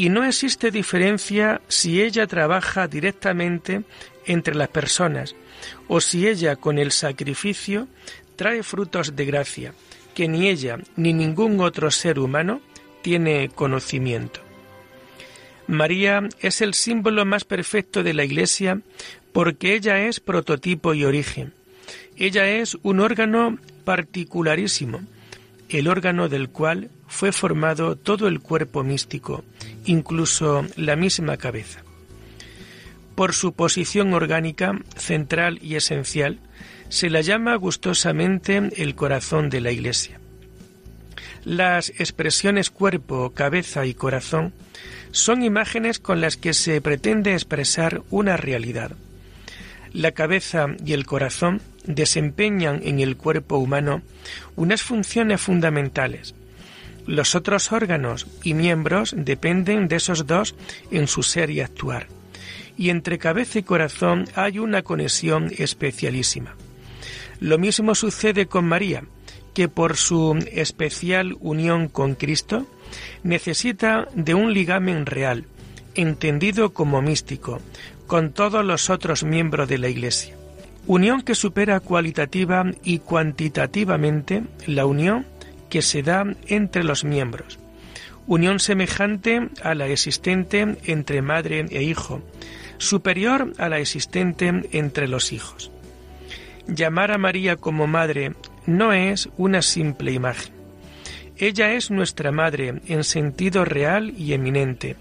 y 0.00 0.08
no 0.08 0.24
existe 0.24 0.70
diferencia 0.70 1.60
si 1.68 2.00
ella 2.00 2.26
trabaja 2.26 2.88
directamente 2.88 3.82
entre 4.24 4.54
las 4.54 4.68
personas 4.68 5.36
o 5.88 6.00
si 6.00 6.26
ella 6.26 6.56
con 6.56 6.78
el 6.78 6.90
sacrificio 6.90 7.86
trae 8.34 8.62
frutos 8.62 9.14
de 9.14 9.26
gracia 9.26 9.74
que 10.14 10.26
ni 10.26 10.48
ella 10.48 10.78
ni 10.96 11.12
ningún 11.12 11.60
otro 11.60 11.90
ser 11.90 12.18
humano 12.18 12.62
tiene 13.02 13.50
conocimiento. 13.50 14.40
María 15.66 16.26
es 16.40 16.62
el 16.62 16.72
símbolo 16.72 17.26
más 17.26 17.44
perfecto 17.44 18.02
de 18.02 18.14
la 18.14 18.24
Iglesia 18.24 18.80
porque 19.34 19.74
ella 19.74 20.06
es 20.06 20.18
prototipo 20.18 20.94
y 20.94 21.04
origen. 21.04 21.52
Ella 22.16 22.48
es 22.48 22.78
un 22.82 23.00
órgano 23.00 23.58
particularísimo, 23.84 25.02
el 25.68 25.88
órgano 25.88 26.30
del 26.30 26.48
cual 26.48 26.88
fue 27.06 27.32
formado 27.32 27.96
todo 27.96 28.28
el 28.28 28.40
cuerpo 28.40 28.82
místico, 28.82 29.44
incluso 29.90 30.64
la 30.76 30.94
misma 30.94 31.36
cabeza. 31.36 31.82
Por 33.16 33.34
su 33.34 33.52
posición 33.52 34.14
orgánica, 34.14 34.78
central 34.96 35.58
y 35.62 35.74
esencial, 35.74 36.38
se 36.88 37.10
la 37.10 37.20
llama 37.20 37.56
gustosamente 37.56 38.70
el 38.76 38.94
corazón 38.94 39.50
de 39.50 39.60
la 39.60 39.72
Iglesia. 39.72 40.20
Las 41.44 41.90
expresiones 41.90 42.70
cuerpo, 42.70 43.30
cabeza 43.30 43.84
y 43.84 43.94
corazón 43.94 44.52
son 45.10 45.42
imágenes 45.42 45.98
con 45.98 46.20
las 46.20 46.36
que 46.36 46.54
se 46.54 46.80
pretende 46.80 47.32
expresar 47.32 48.02
una 48.10 48.36
realidad. 48.36 48.92
La 49.92 50.12
cabeza 50.12 50.68
y 50.84 50.92
el 50.92 51.04
corazón 51.04 51.60
desempeñan 51.84 52.80
en 52.84 53.00
el 53.00 53.16
cuerpo 53.16 53.58
humano 53.58 54.02
unas 54.54 54.82
funciones 54.82 55.40
fundamentales, 55.40 56.34
los 57.10 57.34
otros 57.34 57.72
órganos 57.72 58.28
y 58.44 58.54
miembros 58.54 59.14
dependen 59.16 59.88
de 59.88 59.96
esos 59.96 60.28
dos 60.28 60.54
en 60.92 61.08
su 61.08 61.24
ser 61.24 61.50
y 61.50 61.60
actuar. 61.60 62.06
Y 62.76 62.90
entre 62.90 63.18
cabeza 63.18 63.58
y 63.58 63.62
corazón 63.64 64.26
hay 64.36 64.60
una 64.60 64.82
conexión 64.82 65.50
especialísima. 65.58 66.54
Lo 67.40 67.58
mismo 67.58 67.96
sucede 67.96 68.46
con 68.46 68.64
María, 68.64 69.02
que 69.54 69.68
por 69.68 69.96
su 69.96 70.38
especial 70.52 71.36
unión 71.40 71.88
con 71.88 72.14
Cristo 72.14 72.66
necesita 73.24 74.06
de 74.14 74.34
un 74.34 74.54
ligamen 74.54 75.04
real, 75.04 75.46
entendido 75.96 76.72
como 76.72 77.02
místico, 77.02 77.60
con 78.06 78.32
todos 78.32 78.64
los 78.64 78.88
otros 78.88 79.24
miembros 79.24 79.68
de 79.68 79.78
la 79.78 79.88
Iglesia. 79.88 80.36
Unión 80.86 81.22
que 81.22 81.34
supera 81.34 81.80
cualitativa 81.80 82.64
y 82.84 83.00
cuantitativamente 83.00 84.44
la 84.66 84.86
unión 84.86 85.26
que 85.70 85.80
se 85.80 86.02
da 86.02 86.24
entre 86.48 86.84
los 86.84 87.04
miembros, 87.04 87.58
unión 88.26 88.60
semejante 88.60 89.48
a 89.62 89.74
la 89.74 89.86
existente 89.88 90.76
entre 90.84 91.22
madre 91.22 91.64
e 91.70 91.82
hijo, 91.82 92.22
superior 92.76 93.52
a 93.58 93.68
la 93.68 93.78
existente 93.78 94.68
entre 94.72 95.08
los 95.08 95.32
hijos. 95.32 95.70
Llamar 96.66 97.12
a 97.12 97.18
María 97.18 97.56
como 97.56 97.86
madre 97.86 98.34
no 98.66 98.92
es 98.92 99.28
una 99.38 99.62
simple 99.62 100.12
imagen. 100.12 100.60
Ella 101.36 101.72
es 101.72 101.90
nuestra 101.90 102.32
madre 102.32 102.82
en 102.86 103.02
sentido 103.02 103.64
real 103.64 104.12
y 104.16 104.34
eminente, 104.34 104.96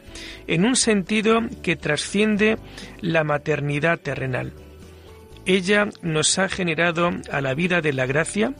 en 0.48 0.64
un 0.64 0.78
sentido 0.78 1.42
que 1.62 1.76
trasciende 1.76 2.58
la 3.02 3.26
maternidad 3.26 4.00
terrenal. 4.00 4.54
Ella 5.46 5.90
nos 6.02 6.40
ha 6.40 6.48
generado 6.48 7.12
a 7.32 7.42
la 7.42 7.54
vida 7.56 7.82
de 7.82 7.92
la 7.92 8.06
gracia 8.06 8.54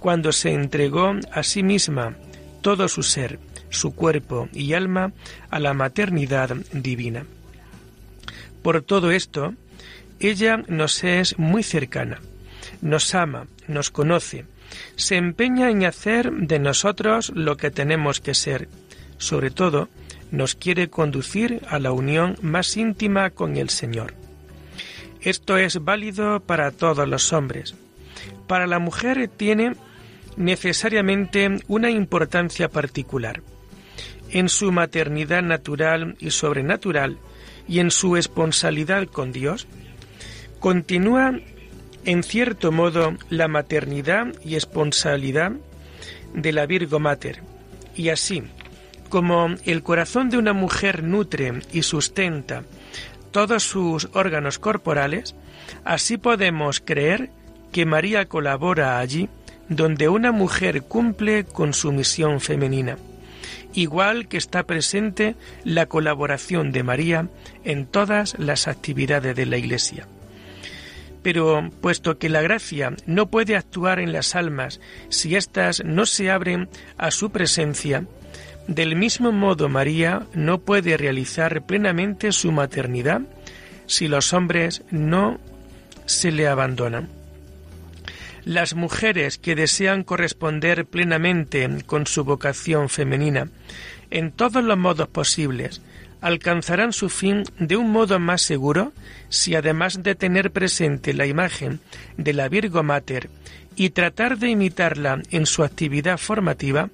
cuando 0.00 0.32
se 0.32 0.52
entregó 0.52 1.14
a 1.30 1.42
sí 1.42 1.62
misma 1.62 2.16
todo 2.62 2.88
su 2.88 3.02
ser, 3.02 3.38
su 3.68 3.94
cuerpo 3.94 4.48
y 4.52 4.72
alma 4.72 5.12
a 5.50 5.60
la 5.60 5.74
maternidad 5.74 6.56
divina. 6.72 7.24
Por 8.62 8.82
todo 8.82 9.10
esto, 9.12 9.54
ella 10.18 10.62
nos 10.68 11.04
es 11.04 11.38
muy 11.38 11.62
cercana, 11.62 12.20
nos 12.82 13.14
ama, 13.14 13.46
nos 13.68 13.90
conoce, 13.90 14.44
se 14.96 15.16
empeña 15.16 15.70
en 15.70 15.84
hacer 15.84 16.32
de 16.32 16.58
nosotros 16.58 17.32
lo 17.34 17.56
que 17.56 17.70
tenemos 17.70 18.20
que 18.20 18.34
ser, 18.34 18.68
sobre 19.18 19.50
todo 19.50 19.88
nos 20.30 20.54
quiere 20.54 20.90
conducir 20.90 21.62
a 21.68 21.78
la 21.78 21.92
unión 21.92 22.36
más 22.42 22.76
íntima 22.76 23.30
con 23.30 23.56
el 23.56 23.70
Señor. 23.70 24.14
Esto 25.20 25.58
es 25.58 25.82
válido 25.84 26.40
para 26.40 26.70
todos 26.70 27.06
los 27.08 27.32
hombres. 27.32 27.74
Para 28.46 28.66
la 28.66 28.78
mujer 28.78 29.28
tiene 29.28 29.74
necesariamente 30.36 31.60
una 31.68 31.90
importancia 31.90 32.68
particular. 32.68 33.42
En 34.30 34.48
su 34.48 34.70
maternidad 34.72 35.42
natural 35.42 36.16
y 36.20 36.30
sobrenatural 36.30 37.18
y 37.68 37.80
en 37.80 37.90
su 37.90 38.16
esponsalidad 38.16 39.06
con 39.06 39.32
Dios, 39.32 39.66
continúa 40.60 41.38
en 42.04 42.22
cierto 42.22 42.72
modo 42.72 43.16
la 43.28 43.48
maternidad 43.48 44.28
y 44.44 44.54
esponsalidad 44.54 45.52
de 46.34 46.52
la 46.52 46.66
Virgo 46.66 47.00
Mater. 47.00 47.42
Y 47.96 48.08
así, 48.08 48.42
como 49.08 49.54
el 49.64 49.82
corazón 49.82 50.30
de 50.30 50.38
una 50.38 50.52
mujer 50.52 51.02
nutre 51.02 51.60
y 51.72 51.82
sustenta 51.82 52.62
todos 53.32 53.62
sus 53.62 54.08
órganos 54.12 54.58
corporales, 54.58 55.34
así 55.84 56.16
podemos 56.16 56.80
creer 56.80 57.30
que 57.72 57.86
María 57.86 58.26
colabora 58.26 58.98
allí 58.98 59.28
donde 59.70 60.08
una 60.08 60.32
mujer 60.32 60.82
cumple 60.82 61.44
con 61.44 61.72
su 61.72 61.92
misión 61.92 62.40
femenina, 62.40 62.98
igual 63.72 64.28
que 64.28 64.36
está 64.36 64.64
presente 64.64 65.36
la 65.64 65.86
colaboración 65.86 66.72
de 66.72 66.82
María 66.82 67.28
en 67.64 67.86
todas 67.86 68.38
las 68.38 68.68
actividades 68.68 69.34
de 69.36 69.46
la 69.46 69.56
Iglesia. 69.56 70.06
Pero 71.22 71.70
puesto 71.80 72.18
que 72.18 72.28
la 72.28 72.42
gracia 72.42 72.92
no 73.06 73.30
puede 73.30 73.56
actuar 73.56 74.00
en 74.00 74.12
las 74.12 74.34
almas 74.34 74.80
si 75.08 75.36
éstas 75.36 75.84
no 75.84 76.04
se 76.04 76.30
abren 76.30 76.68
a 76.98 77.12
su 77.12 77.30
presencia, 77.30 78.04
del 78.66 78.96
mismo 78.96 79.30
modo 79.30 79.68
María 79.68 80.26
no 80.34 80.58
puede 80.58 80.96
realizar 80.96 81.62
plenamente 81.62 82.32
su 82.32 82.50
maternidad 82.50 83.20
si 83.86 84.08
los 84.08 84.32
hombres 84.32 84.82
no 84.90 85.38
se 86.06 86.32
le 86.32 86.48
abandonan. 86.48 87.19
Las 88.44 88.74
mujeres 88.74 89.38
que 89.38 89.54
desean 89.54 90.02
corresponder 90.02 90.86
plenamente 90.86 91.68
con 91.86 92.06
su 92.06 92.24
vocación 92.24 92.88
femenina 92.88 93.48
en 94.10 94.32
todos 94.32 94.64
los 94.64 94.78
modos 94.78 95.08
posibles 95.08 95.82
alcanzarán 96.20 96.92
su 96.92 97.08
fin 97.08 97.44
de 97.58 97.76
un 97.76 97.90
modo 97.90 98.18
más 98.18 98.42
seguro 98.42 98.92
si 99.28 99.54
además 99.54 100.02
de 100.02 100.14
tener 100.14 100.52
presente 100.52 101.14
la 101.14 101.26
imagen 101.26 101.80
de 102.16 102.32
la 102.32 102.48
Virgo 102.48 102.82
Mater 102.82 103.30
y 103.76 103.90
tratar 103.90 104.38
de 104.38 104.50
imitarla 104.50 105.22
en 105.30 105.46
su 105.46 105.62
actividad 105.62 106.18
formativa, 106.18 106.90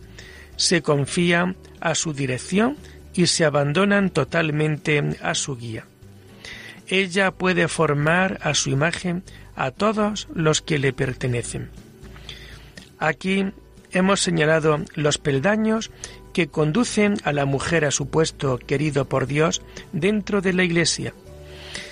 se 0.57 0.83
confían 0.83 1.57
a 1.81 1.95
su 1.95 2.13
dirección 2.13 2.77
y 3.15 3.27
se 3.27 3.45
abandonan 3.45 4.11
totalmente 4.11 5.03
a 5.23 5.35
su 5.35 5.57
guía. 5.57 5.87
Ella 6.87 7.33
puede 7.33 7.67
formar 7.67 8.39
a 8.43 8.55
su 8.55 8.71
imagen 8.71 9.25
a 9.57 9.71
todos 9.71 10.29
los 10.35 10.63
que 10.63 10.79
le 10.79 10.93
pertenecen. 10.93 11.71
Aquí 12.99 13.47
hemos 13.93 14.21
señalado 14.21 14.79
los 14.95 15.19
peldaños 15.19 15.91
que 16.33 16.49
conducen 16.49 17.17
a 17.25 17.33
la 17.33 17.47
mujer 17.47 17.85
a 17.85 17.91
su 17.91 18.09
puesto 18.09 18.59
querido 18.59 19.07
por 19.07 19.27
Dios 19.27 19.63
dentro 19.93 20.43
de 20.43 20.53
la 20.53 20.65
Iglesia. 20.65 21.15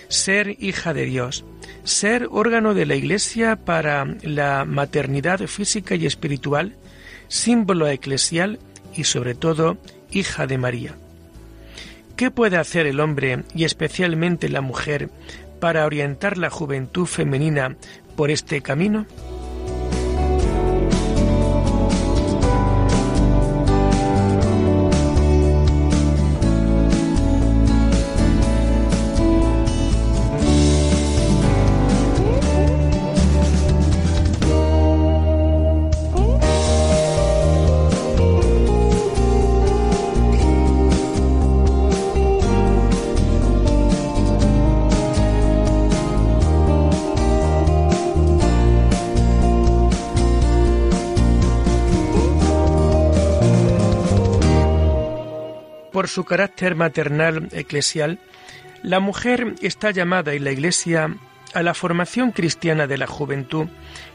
Ser 0.08 0.56
hija 0.62 0.92
de 0.92 1.06
Dios, 1.06 1.44
ser 1.82 2.28
órgano 2.30 2.74
de 2.74 2.86
la 2.86 2.94
Iglesia 2.94 3.56
para 3.56 4.06
la 4.22 4.66
maternidad 4.66 5.40
física 5.46 5.94
y 5.94 6.04
espiritual, 6.04 6.76
símbolo 7.28 7.88
eclesial 7.88 8.58
y 8.94 9.04
sobre 9.04 9.34
todo 9.34 9.78
hija 10.10 10.46
de 10.46 10.58
María. 10.58 10.94
¿Qué 12.16 12.30
puede 12.30 12.58
hacer 12.58 12.86
el 12.86 13.00
hombre 13.00 13.44
y 13.54 13.64
especialmente 13.64 14.48
la 14.48 14.60
mujer 14.60 15.08
para 15.64 15.86
orientar 15.86 16.36
la 16.36 16.50
juventud 16.50 17.06
femenina 17.06 17.74
por 18.16 18.30
este 18.30 18.60
camino? 18.60 19.06
Por 56.04 56.10
su 56.10 56.24
carácter 56.24 56.74
maternal 56.74 57.48
eclesial, 57.52 58.18
la 58.82 59.00
mujer 59.00 59.54
está 59.62 59.90
llamada 59.90 60.34
en 60.34 60.44
la 60.44 60.52
Iglesia 60.52 61.16
a 61.54 61.62
la 61.62 61.72
formación 61.72 62.30
cristiana 62.30 62.86
de 62.86 62.98
la 62.98 63.06
juventud, 63.06 63.68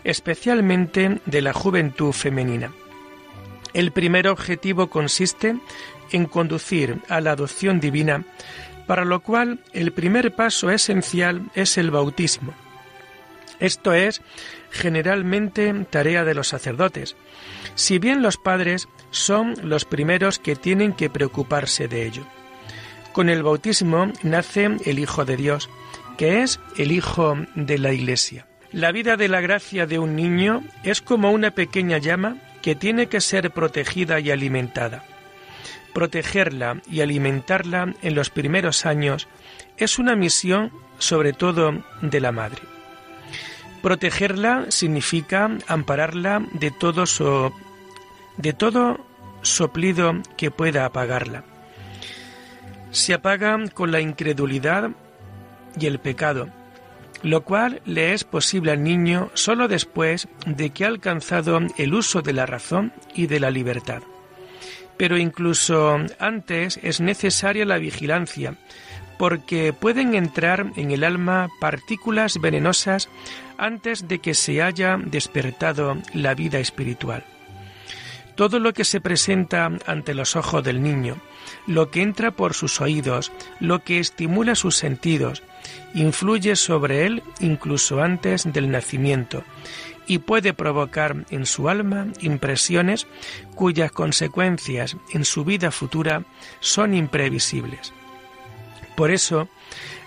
especialmente 0.04 1.20
de 1.26 1.42
la 1.42 1.52
juventud 1.52 2.12
femenina. 2.12 2.72
El 3.74 3.92
primer 3.92 4.28
objetivo 4.28 4.92
consiste 4.92 5.56
en 6.12 6.26
conducir 6.28 7.00
a 7.10 7.22
la 7.22 7.32
adopción 7.32 7.80
divina, 7.80 8.24
para 8.86 9.04
lo 9.04 9.22
cual 9.22 9.60
el 9.74 9.92
primer 9.92 10.36
paso 10.36 10.70
esencial 10.70 11.50
es 11.56 11.76
el 11.80 11.90
bautismo. 11.90 12.54
Esto 13.60 13.94
es 13.94 14.22
generalmente 14.70 15.74
tarea 15.90 16.24
de 16.24 16.36
los 16.36 16.50
sacerdotes, 16.50 17.16
si 17.74 17.98
bien 17.98 18.22
los 18.22 18.38
padres 18.38 18.88
son 19.12 19.56
los 19.64 19.86
primeros 19.86 20.40
que 20.40 20.56
tienen 20.56 20.94
que 20.94 21.10
preocuparse 21.10 21.88
de 21.88 22.06
ello. 22.06 22.24
Con 23.14 23.30
el 23.30 23.44
bautismo 23.44 24.12
nace 24.24 24.70
el 24.86 25.00
Hijo 25.00 25.26
de 25.26 25.38
Dios, 25.38 25.70
que 26.18 26.44
es 26.44 26.60
el 26.78 26.92
Hijo 26.92 27.38
de 27.56 27.78
la 27.78 27.92
Iglesia. 27.92 28.46
La 28.72 28.92
vida 28.92 29.18
de 29.18 29.30
la 29.30 29.42
gracia 29.42 29.88
de 29.88 29.98
un 29.98 30.16
niño 30.16 30.64
es 30.84 31.02
como 31.02 31.32
una 31.32 31.52
pequeña 31.52 31.98
llama 31.98 32.38
que 32.62 32.76
tiene 32.76 33.08
que 33.08 33.22
ser 33.22 33.52
protegida 33.52 34.20
y 34.20 34.30
alimentada. 34.30 35.04
Protegerla 35.94 36.82
y 36.90 37.02
alimentarla 37.02 37.96
en 38.04 38.16
los 38.16 38.30
primeros 38.30 38.86
años 38.86 39.28
es 39.78 39.98
una 39.98 40.16
misión 40.16 40.72
sobre 41.00 41.34
todo 41.34 41.84
de 42.02 42.20
la 42.20 42.32
madre. 42.32 42.62
Protegerla 43.82 44.66
significa 44.70 45.50
ampararla 45.68 46.46
de 46.54 46.70
todo, 46.70 47.06
de 48.40 48.54
todo 48.54 49.06
soplido 49.42 50.14
que 50.38 50.50
pueda 50.50 50.86
apagarla. 50.86 51.44
Se 52.92 53.14
apaga 53.14 53.58
con 53.74 53.92
la 53.92 54.00
incredulidad 54.00 54.92
y 55.80 55.86
el 55.86 56.00
pecado, 56.00 56.50
lo 57.22 57.44
cual 57.44 57.82
le 57.86 58.14
es 58.14 58.24
posible 58.24 58.72
al 58.72 58.84
niño 58.84 59.30
sólo 59.34 59.68
después 59.68 60.28
de 60.46 60.70
que 60.72 60.86
ha 60.86 60.88
alcanzado 60.88 61.60
el 61.78 61.94
uso 61.94 62.22
de 62.22 62.34
la 62.34 62.46
razón 62.46 62.94
y 63.14 63.28
de 63.28 63.42
la 63.42 63.52
libertad. 63.52 64.02
Pero 64.98 65.18
incluso 65.18 65.98
antes 66.18 66.80
es 66.82 67.02
necesaria 67.02 67.66
la 67.66 67.78
vigilancia, 67.78 68.56
porque 69.18 69.74
pueden 69.74 70.16
entrar 70.16 70.72
en 70.78 70.92
el 70.92 71.04
alma 71.04 71.50
partículas 71.60 72.40
venenosas 72.40 73.10
antes 73.58 74.08
de 74.08 74.20
que 74.20 74.34
se 74.34 74.62
haya 74.62 74.98
despertado 74.98 75.98
la 76.14 76.34
vida 76.36 76.60
espiritual. 76.60 77.26
Todo 78.40 78.60
lo 78.60 78.72
que 78.72 78.86
se 78.86 79.02
presenta 79.02 79.70
ante 79.86 80.14
los 80.14 80.38
ojos 80.38 80.64
del 80.64 80.82
niño, 80.82 81.18
lo 81.68 81.92
que 81.92 82.02
entra 82.02 82.32
por 82.32 82.54
sus 82.54 82.80
oídos, 82.80 83.34
lo 83.60 83.84
que 83.84 84.00
estimula 84.00 84.56
sus 84.56 84.78
sentidos, 84.78 85.44
influye 85.94 86.56
sobre 86.56 87.06
él 87.06 87.22
incluso 87.42 88.02
antes 88.02 88.50
del 88.54 88.72
nacimiento 88.72 89.44
y 90.08 90.20
puede 90.20 90.54
provocar 90.54 91.26
en 91.32 91.46
su 91.46 91.68
alma 91.68 92.08
impresiones 92.22 93.08
cuyas 93.56 93.92
consecuencias 93.92 94.96
en 95.12 95.26
su 95.26 95.44
vida 95.44 95.70
futura 95.70 96.24
son 96.62 96.94
imprevisibles. 96.94 97.92
Por 98.96 99.12
eso, 99.12 99.50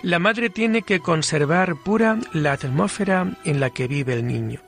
la 0.01 0.17
madre 0.17 0.49
tiene 0.49 0.81
que 0.81 1.01
conservar 1.01 1.75
pura 1.75 2.17
la 2.31 2.53
atmósfera 2.53 3.37
en 3.45 3.59
la 3.59 3.69
que 3.69 3.87
vive 3.87 4.15
el 4.15 4.25
niño. 4.25 4.59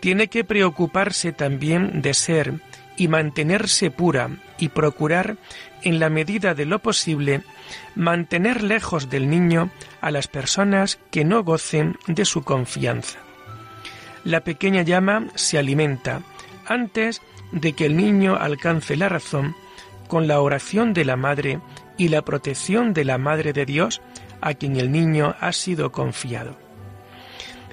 Tiene 0.00 0.26
que 0.26 0.42
preocuparse 0.42 1.30
también 1.30 2.02
de 2.02 2.12
ser 2.12 2.60
y 2.96 3.08
mantenerse 3.08 3.90
pura 3.90 4.30
y 4.58 4.68
procurar, 4.68 5.36
en 5.82 5.98
la 5.98 6.10
medida 6.10 6.54
de 6.54 6.66
lo 6.66 6.78
posible, 6.78 7.42
mantener 7.94 8.62
lejos 8.62 9.10
del 9.10 9.28
niño 9.28 9.70
a 10.00 10.10
las 10.10 10.28
personas 10.28 10.98
que 11.10 11.24
no 11.24 11.42
gocen 11.42 11.96
de 12.06 12.24
su 12.24 12.42
confianza. 12.42 13.18
La 14.24 14.44
pequeña 14.44 14.82
llama 14.82 15.28
se 15.34 15.58
alimenta 15.58 16.22
antes 16.66 17.20
de 17.50 17.72
que 17.72 17.86
el 17.86 17.96
niño 17.96 18.36
alcance 18.36 18.96
la 18.96 19.08
razón 19.08 19.56
con 20.06 20.28
la 20.28 20.40
oración 20.40 20.92
de 20.92 21.04
la 21.04 21.16
Madre 21.16 21.60
y 21.96 22.08
la 22.08 22.22
protección 22.22 22.92
de 22.92 23.04
la 23.04 23.18
Madre 23.18 23.52
de 23.52 23.66
Dios 23.66 24.00
a 24.40 24.54
quien 24.54 24.76
el 24.76 24.92
niño 24.92 25.34
ha 25.40 25.52
sido 25.52 25.90
confiado. 25.92 26.56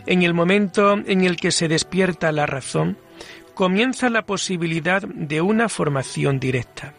En 0.05 0.23
el 0.23 0.34
momento 0.34 0.93
en 0.93 1.23
el 1.23 1.38
que 1.38 1.51
se 1.51 1.67
despierta 1.67 2.32
la 2.32 2.45
razón, 2.45 2.97
comienza 3.60 4.10
la 4.10 4.22
posibilidad 4.22 5.02
de 5.02 5.41
una 5.41 5.67
formación 5.67 6.39
directa. 6.39 6.93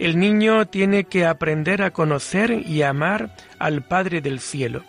El 0.00 0.18
niño 0.18 0.66
tiene 0.66 1.04
que 1.04 1.24
aprender 1.24 1.82
a 1.82 1.92
conocer 1.92 2.50
y 2.66 2.82
amar 2.82 3.36
al 3.60 3.82
Padre 3.82 4.20
del 4.20 4.40
Cielo, 4.40 4.82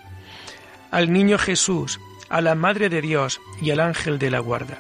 al 0.90 1.14
niño 1.14 1.38
Jesús, 1.38 2.00
a 2.28 2.42
la 2.42 2.56
Madre 2.56 2.90
de 2.90 3.04
Dios 3.04 3.40
y 3.62 3.70
al 3.70 3.82
ángel 3.82 4.18
de 4.18 4.32
la 4.32 4.40
guarda. 4.40 4.80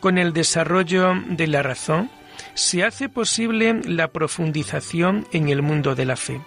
Con 0.00 0.18
el 0.18 0.32
desarrollo 0.32 1.12
de 1.28 1.46
la 1.46 1.62
razón 1.62 2.10
se 2.54 2.82
hace 2.82 3.08
posible 3.08 3.82
la 3.84 4.08
profundización 4.08 5.28
en 5.30 5.48
el 5.48 5.62
mundo 5.62 5.94
de 5.94 6.06
la 6.06 6.16
fe. 6.16 6.40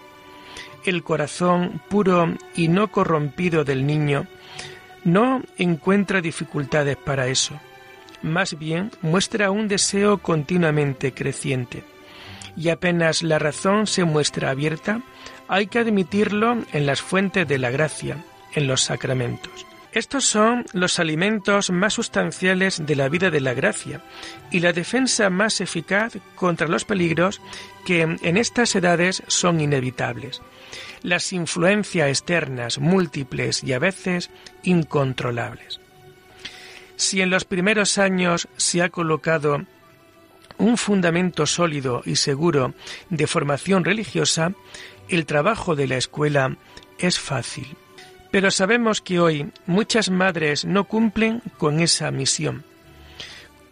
El 0.84 1.02
corazón 1.02 1.80
puro 1.88 2.34
y 2.54 2.68
no 2.68 2.88
corrompido 2.88 3.64
del 3.64 3.86
niño 3.86 4.26
no 5.04 5.40
encuentra 5.56 6.20
dificultades 6.20 6.98
para 6.98 7.28
eso 7.28 7.58
más 8.22 8.58
bien 8.58 8.90
muestra 9.02 9.50
un 9.50 9.68
deseo 9.68 10.18
continuamente 10.18 11.12
creciente. 11.12 11.84
Y 12.56 12.70
apenas 12.70 13.22
la 13.22 13.38
razón 13.38 13.86
se 13.86 14.04
muestra 14.04 14.50
abierta, 14.50 15.02
hay 15.48 15.66
que 15.66 15.78
admitirlo 15.78 16.58
en 16.72 16.86
las 16.86 17.00
fuentes 17.00 17.46
de 17.46 17.58
la 17.58 17.70
gracia, 17.70 18.24
en 18.54 18.66
los 18.66 18.82
sacramentos. 18.82 19.66
Estos 19.92 20.26
son 20.26 20.66
los 20.74 20.98
alimentos 20.98 21.70
más 21.70 21.94
sustanciales 21.94 22.84
de 22.84 22.94
la 22.94 23.08
vida 23.08 23.30
de 23.30 23.40
la 23.40 23.54
gracia 23.54 24.02
y 24.50 24.60
la 24.60 24.72
defensa 24.72 25.30
más 25.30 25.60
eficaz 25.60 26.18
contra 26.34 26.68
los 26.68 26.84
peligros 26.84 27.40
que 27.86 28.02
en 28.02 28.36
estas 28.36 28.74
edades 28.76 29.22
son 29.28 29.60
inevitables. 29.60 30.42
Las 31.02 31.32
influencias 31.32 32.08
externas 32.08 32.78
múltiples 32.78 33.64
y 33.64 33.72
a 33.72 33.78
veces 33.78 34.30
incontrolables. 34.62 35.80
Si 36.98 37.22
en 37.22 37.30
los 37.30 37.44
primeros 37.44 37.96
años 37.96 38.48
se 38.56 38.82
ha 38.82 38.88
colocado 38.88 39.64
un 40.58 40.76
fundamento 40.76 41.46
sólido 41.46 42.02
y 42.04 42.16
seguro 42.16 42.74
de 43.08 43.28
formación 43.28 43.84
religiosa, 43.84 44.52
el 45.08 45.24
trabajo 45.24 45.76
de 45.76 45.86
la 45.86 45.96
escuela 45.96 46.56
es 46.98 47.20
fácil. 47.20 47.76
Pero 48.32 48.50
sabemos 48.50 49.00
que 49.00 49.20
hoy 49.20 49.48
muchas 49.64 50.10
madres 50.10 50.64
no 50.64 50.84
cumplen 50.84 51.40
con 51.56 51.78
esa 51.78 52.10
misión. 52.10 52.64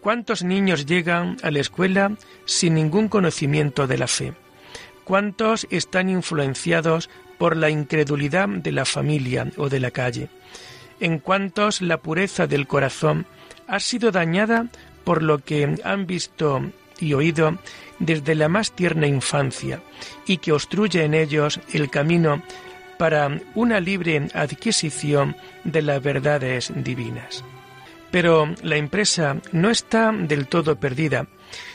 ¿Cuántos 0.00 0.44
niños 0.44 0.86
llegan 0.86 1.36
a 1.42 1.50
la 1.50 1.58
escuela 1.58 2.12
sin 2.44 2.74
ningún 2.74 3.08
conocimiento 3.08 3.88
de 3.88 3.98
la 3.98 4.06
fe? 4.06 4.34
¿Cuántos 5.02 5.66
están 5.70 6.10
influenciados 6.10 7.10
por 7.38 7.56
la 7.56 7.70
incredulidad 7.70 8.48
de 8.48 8.70
la 8.70 8.84
familia 8.84 9.50
o 9.56 9.68
de 9.68 9.80
la 9.80 9.90
calle? 9.90 10.28
¿En 11.00 11.18
cuántos 11.18 11.82
la 11.82 11.98
pureza 11.98 12.46
del 12.46 12.66
corazón 12.66 13.26
ha 13.66 13.80
sido 13.80 14.10
dañada 14.10 14.66
por 15.04 15.22
lo 15.22 15.38
que 15.38 15.76
han 15.84 16.06
visto 16.06 16.62
y 16.98 17.14
oído 17.14 17.58
desde 17.98 18.34
la 18.34 18.48
más 18.48 18.72
tierna 18.72 19.06
infancia 19.06 19.80
y 20.26 20.38
que 20.38 20.52
obstruye 20.52 21.04
en 21.04 21.14
ellos 21.14 21.60
el 21.72 21.90
camino 21.90 22.42
para 22.98 23.40
una 23.54 23.80
libre 23.80 24.28
adquisición 24.34 25.36
de 25.64 25.82
las 25.82 26.02
verdades 26.02 26.72
divinas. 26.74 27.44
Pero 28.10 28.54
la 28.62 28.76
empresa 28.76 29.36
no 29.52 29.70
está 29.70 30.12
del 30.12 30.46
todo 30.46 30.76
perdida 30.76 31.26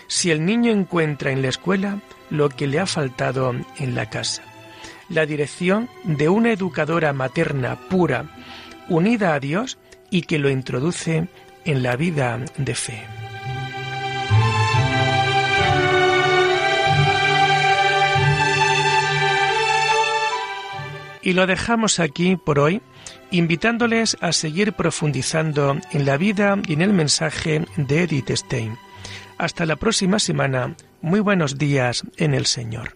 si 0.07 0.31
el 0.31 0.45
niño 0.45 0.71
encuentra 0.71 1.31
en 1.31 1.41
la 1.41 1.49
escuela 1.49 1.99
lo 2.29 2.49
que 2.49 2.67
le 2.67 2.79
ha 2.79 2.86
faltado 2.86 3.53
en 3.77 3.95
la 3.95 4.10
casa. 4.10 4.43
La 5.10 5.25
dirección 5.25 5.89
de 6.03 6.29
una 6.29 6.51
educadora 6.51 7.13
materna 7.13 7.75
pura, 7.89 8.25
unida 8.89 9.33
a 9.33 9.39
Dios 9.39 9.77
y 10.09 10.23
que 10.23 10.39
lo 10.39 10.49
introduce 10.49 11.27
en 11.65 11.83
la 11.83 11.95
vida 11.95 12.39
de 12.57 12.75
fe. 12.75 13.01
Y 21.23 21.33
lo 21.33 21.45
dejamos 21.45 21.99
aquí 21.99 22.35
por 22.35 22.59
hoy, 22.59 22.81
invitándoles 23.29 24.17
a 24.21 24.33
seguir 24.33 24.73
profundizando 24.73 25.77
en 25.91 26.05
la 26.05 26.17
vida 26.17 26.57
y 26.67 26.73
en 26.73 26.81
el 26.81 26.93
mensaje 26.93 27.63
de 27.77 28.03
Edith 28.03 28.31
Stein. 28.31 28.77
Hasta 29.37 29.65
la 29.65 29.75
próxima 29.75 30.19
semana. 30.19 30.75
Muy 31.01 31.19
buenos 31.19 31.57
días 31.57 32.03
en 32.17 32.33
el 32.33 32.45
Señor. 32.45 32.95